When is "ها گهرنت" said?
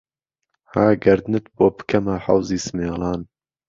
0.71-1.45